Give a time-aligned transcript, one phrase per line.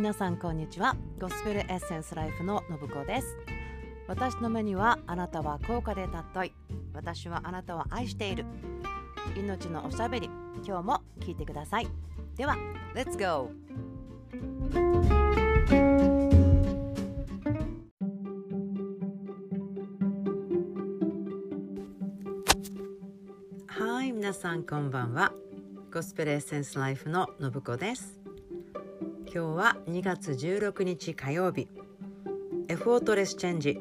[0.00, 0.96] 皆さんこんにちは。
[1.20, 3.36] ゴスペルエッセンスライフの信子です。
[4.08, 6.52] 私の目にはあなたは高価で尊い。
[6.94, 8.46] 私はあなたを愛している。
[9.36, 10.30] 命のおしゃべり。
[10.66, 11.88] 今日も聞いてください。
[12.34, 12.56] では
[12.94, 13.50] Let's go!
[23.66, 25.34] はい皆さんこんばんは。
[25.92, 28.19] ゴスペルエッセンスライフの信子です。
[29.32, 31.68] 今日は2月16日火曜日。
[32.66, 33.80] Effortless Change。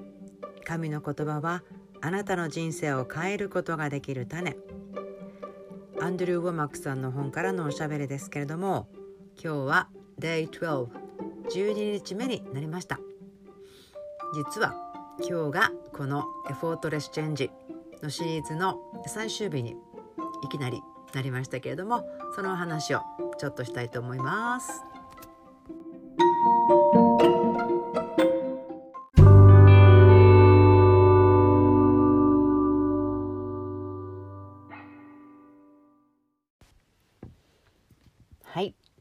[0.64, 1.64] 神の言葉は
[2.02, 4.56] あなたの人生を変えることができる種。
[6.00, 8.90] アンドリュー・ウォマックさんの本からのおしゃべりですけれども
[9.44, 10.88] 今日は Day12
[11.50, 13.00] 12日目になりました。
[14.36, 14.76] 実は
[15.18, 17.50] 今日がこの Effortless Change
[18.04, 19.76] のシリーズの最終日に
[20.44, 20.84] いきなり
[21.16, 23.02] なりましたけれどもそのお話を
[23.40, 24.89] ちょっとしたいと思います。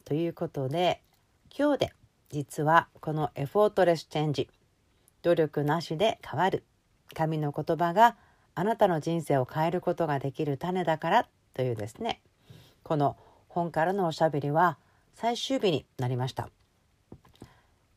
[0.09, 1.03] ということで
[1.55, 1.92] 今日で
[2.31, 4.48] 実はこの Effortless Change
[5.20, 6.64] 努力なしで変わる
[7.12, 8.17] 神の言葉が
[8.55, 12.23] あなたの人生を変えることができる種だからというですね。
[12.84, 14.79] この本からのおしゃべりは
[15.14, 16.48] 最終日になりました。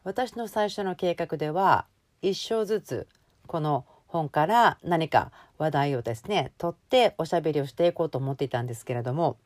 [0.04, 1.86] 私の最初の計画では
[2.22, 3.08] 一章ずつ
[3.48, 9.38] この本から何か話題をですね取っておしゃべりをしていこうと思っていたんですけれども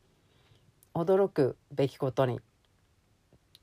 [0.95, 2.39] 驚くべきことに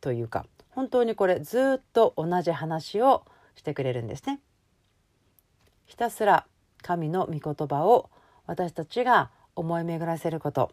[0.03, 4.41] というか本当にこれずっと同じ話をしてくれるんですね。
[5.86, 6.47] ひたすら
[6.83, 8.11] 神の御言葉を
[8.47, 10.73] 私たちが思い巡らせること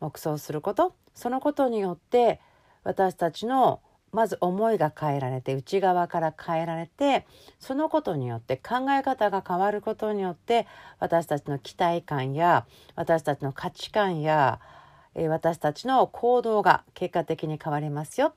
[0.00, 2.40] 黙想することそのことによって
[2.84, 3.80] 私たちの
[4.12, 7.26] まず思いが変えられて内側から変えられて
[7.58, 10.66] そのことによって考え方が変わることによって
[10.98, 14.60] 私たちの期待感や私たちの価値観や
[15.14, 18.34] 私たちの行動が結果的に変わりますよ。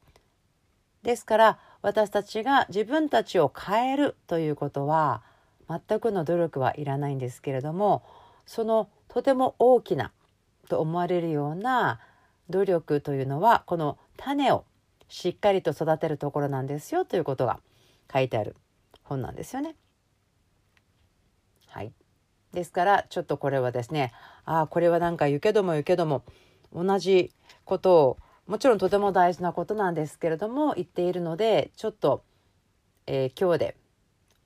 [1.03, 5.21] ですから私たちが自分たちを変えるということは
[5.69, 8.03] 全くの努力はいらないんですけれども
[8.45, 10.11] そのとても大きな
[10.67, 11.99] と思われるような
[12.49, 14.65] 努力というのはこの種を
[15.07, 17.59] しっかりと育てるところなんですよということが
[18.11, 18.55] 書いてある
[19.03, 19.75] 本なんですよね。
[21.67, 21.91] はい、
[22.51, 24.11] ですからちょっとこれはですね
[24.45, 26.23] ああこれはなんか言うけども言うけども
[26.73, 27.31] 同じ
[27.65, 28.17] ことを
[28.49, 32.23] もちろんとても大事なことなんですけれども言っているのでちょっと、
[33.05, 33.77] えー、今日で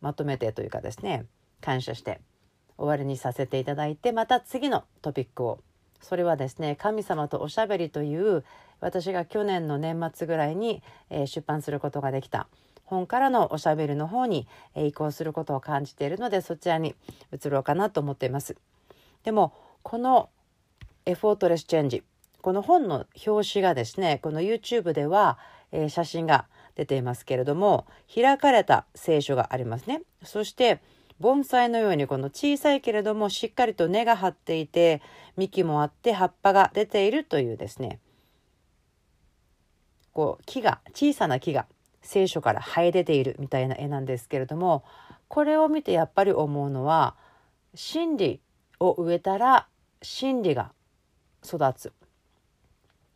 [0.02, 1.26] まとめてというかですね
[1.62, 2.20] 感謝して
[2.78, 5.62] 終わりにさせていただいてまた次のトピックを
[6.02, 8.44] それはですね「神様とおしゃべり」という
[8.82, 12.48] 私が去年の年末ぐらいに、えー、出版することができた
[12.84, 16.94] 本からのおしゃべりの方に、えー、移行することを感じているのでそちらに
[17.32, 18.58] 移ろうかなと思っています。
[19.24, 20.30] でもこの
[21.06, 22.04] Effortless Change
[22.44, 25.40] この本の表紙がですねこの YouTube では、
[25.72, 26.46] えー、写真が
[26.76, 30.02] 出ていますけれども開かれた聖書がありますね。
[30.24, 30.82] そして
[31.22, 35.02] 盆栽のようにこの小さいけれどもしっかりと根が張っていて
[35.38, 38.00] 幹もあって葉っぱが出ているというですね。
[40.12, 41.66] こう木が小さな木が
[42.02, 44.84] 聖書から生え出ているみたいな絵なんですけれども
[45.30, 47.16] これを見てやっぱり思うのは
[47.74, 48.42] 真理
[48.82, 49.70] を植えたら
[50.02, 50.74] 真理が
[51.46, 51.94] 育つ。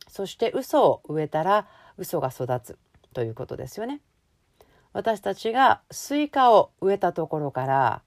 [0.08, 2.78] そして嘘を植えたら嘘が育つ
[3.12, 4.00] ということですよね。
[4.92, 8.02] 私たちがスイカを植えたところから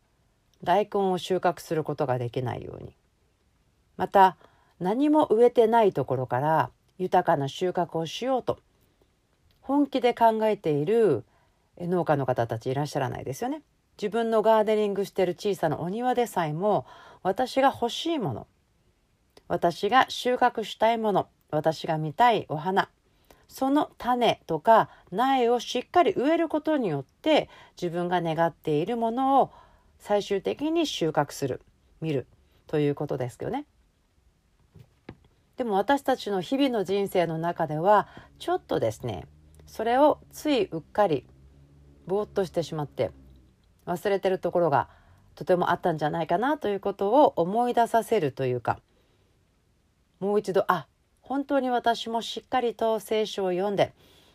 [0.63, 2.95] 大根を収穫することができないように
[3.97, 4.35] また
[4.79, 8.59] 何も植えてないところから豊かな収穫をしようと
[9.61, 11.23] 本気で考えている
[11.79, 13.61] 農家の方たちいらっしゃらないですよね。
[13.97, 16.85] 自分のガーデニングしてる小さなお庭でさえも
[17.21, 18.47] 私が欲しいもの
[19.47, 22.89] 私が収穫したいもの私が見たいお花。
[23.47, 27.49] その種とか苗をしっかり植えることによって
[27.79, 29.51] 自分が願っているものを
[29.99, 31.61] 最終的に収穫する。
[31.99, 32.27] 見る。
[32.67, 33.65] ということですけどね。
[35.57, 38.07] でも私たちの日々の人生の中では
[38.39, 39.27] ちょっとですね
[39.67, 41.27] それをついうっかり
[42.07, 43.11] ぼーっとしてしまって
[43.85, 44.87] 忘れてるところが
[45.35, 48.79] とてもあったんじゃないかなということを思い出させるというか
[50.19, 50.87] もう一度あ
[51.21, 53.93] 本当に私もしっかりと聖書を読んで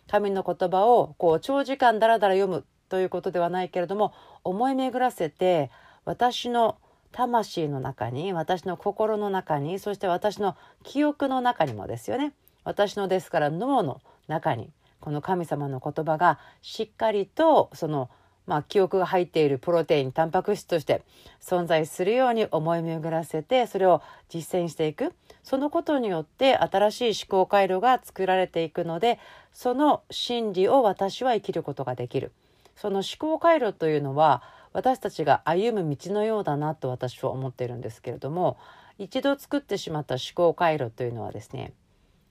[0.08, 4.12] 神の言葉をこう長時間だらだら読むということではないけれども
[4.44, 5.70] 思い巡らせて
[6.04, 6.78] 私の
[7.12, 12.32] 魂の中に私の心の中にそして私の記憶の中にもですよね。
[12.64, 18.10] 私のですから脳の中にこの神様の言葉がしっかりとその
[18.46, 21.02] まあ、記憶が入っているプロテインタンパク質として
[21.40, 25.12] 存在するように思い巡らせてそれを実践していく
[25.42, 29.18] そのことによって新しい思考回路が作られていくので
[29.52, 32.32] その真理を私は生きることができる
[32.76, 38.58] その思考回路というのは私たちが歩む道のようだなと私は思っているんですけれども
[38.98, 41.72] 一度作ってしまった思考回路というのはですね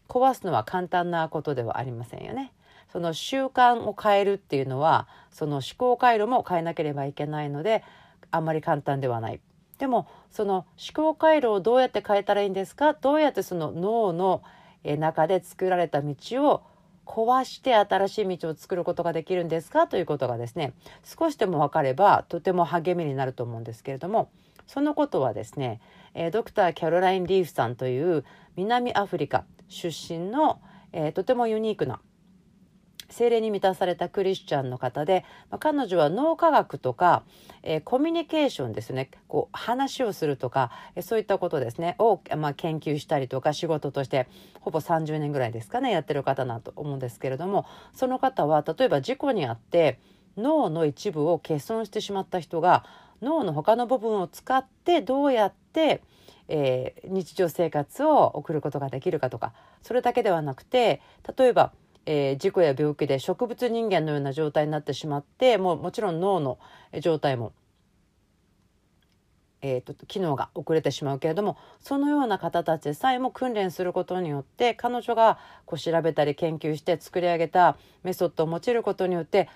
[0.08, 2.52] 壊すのは簡単なことではありませんよね。
[2.96, 7.84] その習慣を変えるっていうのはその思考回路も変えなければいけないので
[8.32, 9.42] あんまり簡単ではない。
[9.80, 12.94] でもその思考回路をどうやって変えたらいいんですか？
[12.94, 14.44] どうやってその脳の
[14.86, 16.16] 中で作られた道
[16.50, 16.64] を
[17.06, 19.88] 壊して新しい道を作ることができるんですか？
[19.88, 20.72] ということがですね
[21.04, 24.30] 少しでも分かればとても励みになると思うんですけれども
[24.68, 25.82] そのことはですね
[26.32, 28.24] ドクター・キャロライン・リーフさんという
[28.56, 30.62] 南アフリカ出身の、
[30.94, 32.00] え、とてもユニークな
[33.10, 37.24] 精霊に満たされたクリスチャンの方で、まあ、彼女は脳科学とか、
[37.64, 39.10] えー、コミュニケーションですね。
[39.28, 41.96] こう話をするとか、えー、そういったことですね。
[42.00, 44.28] を、まあ、研究したりとか仕事として
[44.62, 50.00] ほぼ30年ぐらいですかねやってる方なと思うんですけれどもその方は例えば事故にあって
[50.38, 52.86] 脳の一部を欠損してしまった人が
[53.22, 56.02] 脳の他の部分を使ってどうやって
[56.48, 61.02] えー、日常生活を送ることができるかとかそれだけではなくて
[61.38, 61.72] 例えば
[62.06, 66.60] えー、事故や病気で植物人間のような状態になってしまってもうもちろん脳の
[67.02, 67.54] 状態も、
[69.62, 79.50] えーと、機能が遅れてしまうけれどもそのような方たちさえも訓練することによって彼女がこう調べたり研究して作り上げたメソッドを用いることによって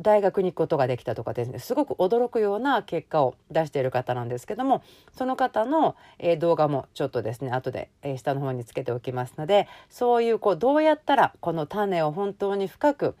[0.00, 4.82] 大学に行くことができたとかですねすごく驚くような結果を出している方なんですけども
[5.12, 13.14] その方の、えー、動画もちょっとですね後で、えー、下の方につけておきますのでそういうこうどうやったらこの種を本当に深く、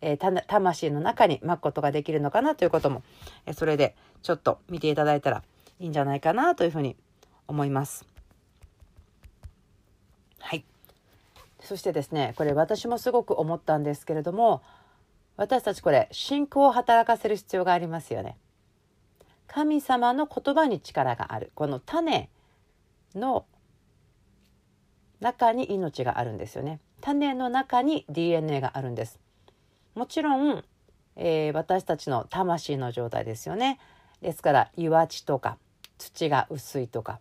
[0.00, 3.02] えー、魂の中にまくことができるのかなということも、
[3.46, 5.42] えそれでちょっと見ていただいたら
[5.78, 6.96] いいんじゃないかなというふうに
[7.46, 8.06] 思います。
[10.40, 10.64] はい
[11.60, 14.62] そしてですねこれ私もすごく思ったんですけれども
[15.36, 18.36] 私たちこれ信仰を働かせる必要がありますよね。
[19.46, 22.30] 神様の言葉に力があるこの種
[23.14, 23.46] の
[25.20, 26.80] 中に命があるんですよね。
[27.00, 29.18] 種の中に DNA があるんです。
[29.94, 30.64] もちろん、
[31.16, 33.78] えー、私たちの魂の状態ですよね。
[34.24, 35.58] ですから岩地とか
[35.98, 37.20] 土が薄いとか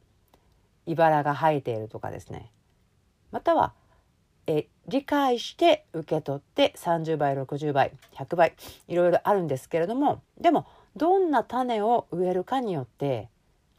[0.85, 2.51] 茨が生えているとかですね
[3.31, 3.73] または
[4.47, 8.53] え理解して受け取って30倍60倍100倍
[8.87, 13.29] いろいろあるんですけれどもでもどんな種を植えるかによって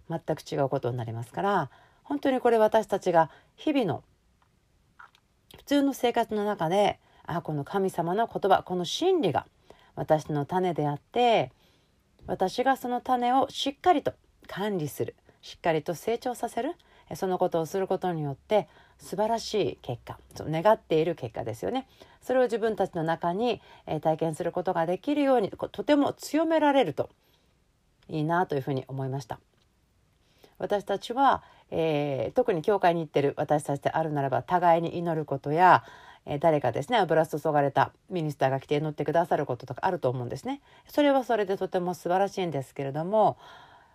[0.08, 1.70] 全く違うことになりますから
[2.02, 4.02] 本当にこれ私たちが日々の
[5.56, 9.46] 普通の生活の中であこの神様の言葉この真理が
[9.94, 11.52] 私の種であって
[12.26, 14.12] 私がその種をしっかりと
[14.46, 16.72] 管理するしっかりと成長させる
[17.14, 18.68] そのことをすることによって
[18.98, 21.86] 素晴らしい結果願っている結果ですよね。
[22.22, 27.10] それを自分たちの中に、え体験することができるようにとても強められると
[28.08, 29.38] いいなというふうに思いました。
[30.58, 35.84] 私たちは、えー、特に教会に行ってる私たちであるならば互いに祈ることや、
[36.26, 40.62] えー、誰かですね油注がれたミニスターが来て祈ってくださることとかあると思うんですね。
[40.88, 43.36] それはそれでとても素晴らしいんですけれども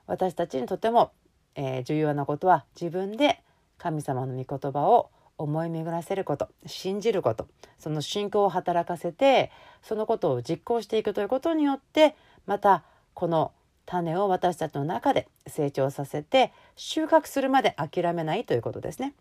[0.10, 1.12] 私たちにとても、
[1.56, 3.42] えー、重要なことは自分で
[3.78, 7.48] 神様の御言葉を思い巡らせること信じること
[7.80, 9.52] その信仰を働かせて
[9.82, 12.16] そのことを実行していくということによって
[12.46, 13.54] またこの
[13.86, 19.16] 種を私たちの中で成長させて収穫するまで諦めないということですね。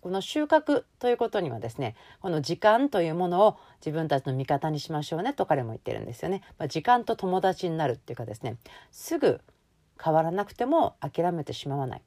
[0.00, 6.42] この収穫ということにはですねこの時間というものを自分たちの味方にしましょうねと彼も言ってるんですよね。
[6.56, 8.56] まあ、時間と友達になるっていうかですね
[8.92, 9.40] すぐ
[10.02, 12.02] 変わらなくても諦めてしまわない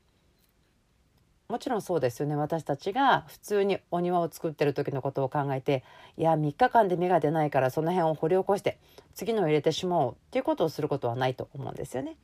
[1.52, 5.84] もちろんそうですよね私たちが普通にお庭を作ってる時のことを考えて
[6.18, 8.80] いや3日間で芽が出ないからその辺を掘り起こして
[9.14, 12.16] 次のを入れてしまおうっていうことをすることはないと思うんですよね。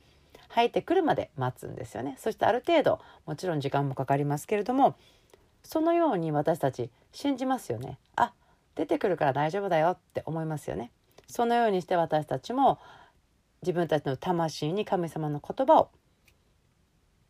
[0.48, 2.16] 生えてくるまで待つんですよね。
[2.18, 4.96] そしてある程度もちろん時間もかかりますけれども
[5.62, 7.98] そのように私たち信じますよね。
[8.16, 8.32] あ
[8.76, 10.90] 出てくるから大丈夫だよって思いますよね。
[11.26, 12.78] そのようにして私たちも
[13.62, 15.90] 自分たちの魂に神様の言葉を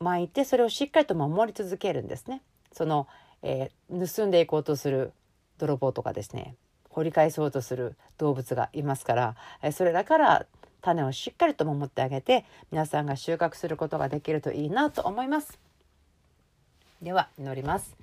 [0.01, 2.43] 巻いてそれをしっかりと守り続けるんですね。
[2.73, 3.09] その、
[3.43, 5.13] えー、盗んでいこうとする
[5.59, 6.55] 泥棒とかですね
[6.91, 10.47] 掘り返そうとする動物がいますから、えー、それらから
[10.81, 15.59] 種をしっかりと守ってあげて皆さんが収穫することができるといいなと思います。
[17.03, 17.97] では祈ります。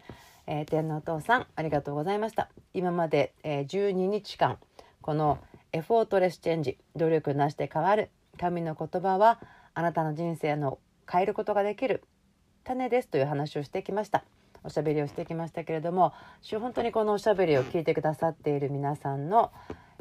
[0.48, 4.60] えー、天のお父さんありがとうございました今まで、えー、12日間
[5.01, 5.39] この
[5.71, 9.39] Effortless Change 努力なしで変わる神の言葉は
[9.73, 10.79] あなたの人生の
[11.11, 12.03] 変えることができる
[12.63, 14.23] 種ですという話をしてきました。
[14.63, 16.11] おしゃべりをしてきましたけれども
[16.59, 19.51] 本当にこのおしゃべりを聞いてくださっている皆さんの、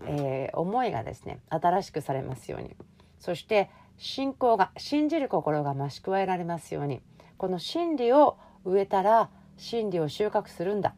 [0.06, 2.74] えー、思いがですね新しくされますように。
[3.18, 7.02] そして信仰が信じる心が増し加えられますように。
[7.36, 10.94] この真理を植えたら真理を収穫するんだ。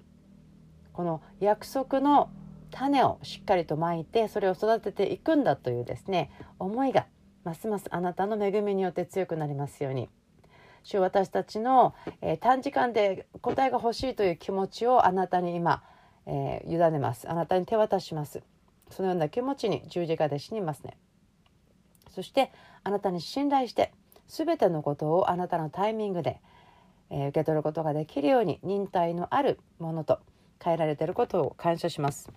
[0.92, 2.30] この約束の
[2.70, 7.06] 種をしっかりとまいてそれを育てていくんだというですね思いが
[7.46, 10.08] ますますあなたの恵みによって強くなりますように。
[10.82, 15.82] 主私たちの、えー、短時間で答えが欲しいという気持ちをあなたに今、
[16.26, 17.30] えー、委ねます。
[17.30, 18.42] あなたに手渡します。
[18.90, 20.96] そのような気持ちに十字架で死にますね。
[22.10, 22.50] そして
[22.82, 23.92] あなたに信頼して
[24.26, 26.40] 全てのことをあなたのタイミングで、
[27.10, 30.18] えー、受け取ることができるように忍耐のあるものと
[30.62, 32.28] 変えられていることを感謝します。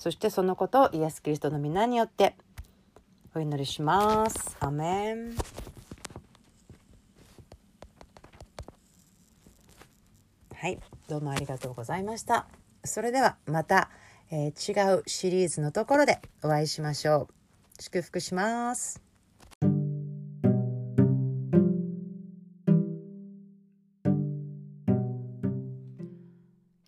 [0.00, 2.34] そしてそのことをイエス・キリストの皆によって
[3.32, 4.56] お祈りします。
[4.58, 5.36] アメン。
[10.52, 10.80] はい。
[11.08, 12.48] どうもありがとうございました。
[12.84, 13.88] それではまた、
[14.32, 17.28] えー、違うシリーズのところでお会いしましょ
[17.78, 17.82] う。
[17.82, 19.00] 祝福します。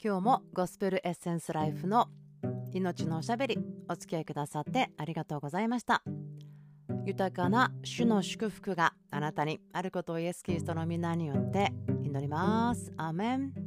[0.05, 2.09] 今日もゴスペルエッセンスライフの
[2.73, 3.59] 命のおしゃべり
[3.89, 6.03] お付き合いくださってありがとうございました。
[7.05, 11.73] 豊かな主の祝福があなたにあることをイエス・キリストの皆によって
[12.05, 12.93] 祈ります。
[12.97, 13.62] アメン